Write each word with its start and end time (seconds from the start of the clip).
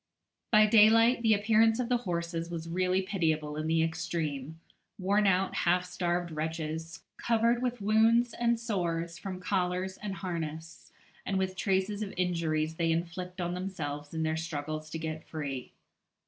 By 0.51 0.65
daylight, 0.65 1.21
the 1.21 1.35
appearance 1.35 1.79
of 1.79 1.87
the 1.87 1.97
horses 2.09 2.49
was 2.49 2.67
really 2.67 3.03
pitiable 3.03 3.55
in 3.55 3.67
the 3.67 3.83
extreme 3.83 4.59
worn 4.97 5.27
out, 5.27 5.53
half 5.57 5.85
starved 5.85 6.31
wretches, 6.31 7.03
covered 7.17 7.61
with 7.61 7.81
wounds 7.81 8.33
and 8.33 8.59
sores 8.59 9.19
from 9.19 9.39
collars 9.39 9.97
and 10.01 10.15
harness, 10.15 10.91
and 11.23 11.37
with 11.37 11.55
traces 11.55 12.01
of 12.01 12.15
injuries 12.17 12.77
they 12.77 12.91
inflict 12.91 13.39
on 13.39 13.53
themselves 13.53 14.11
in 14.11 14.23
their 14.23 14.37
struggles 14.37 14.89
to 14.89 14.97
get 14.97 15.27
free. 15.27 15.71